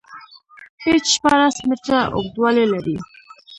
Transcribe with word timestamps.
پېچ 0.79 1.03
شپاړس 1.15 1.57
میتره 1.69 1.99
اوږدوالی 2.15 2.65
لري. 2.73 2.97